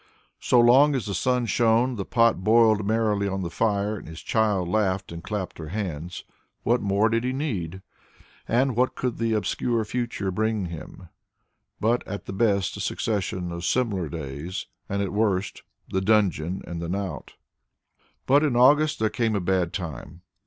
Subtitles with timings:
[0.39, 4.23] So long as the sun shone, the pot boiled merrily on the fire, and his
[4.23, 6.23] child laughed and clapped her hands
[6.63, 7.83] what more did he need?
[8.47, 11.09] And what could the obscure future bring him,
[11.79, 16.63] but at the best a succession of similar days, and at the worst the dungeon
[16.65, 17.35] and the knout.
[18.25, 20.23] But in August there came a bad time.